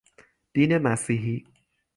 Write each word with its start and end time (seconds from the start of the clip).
دین 0.53 0.77
مسیحی 0.77 1.45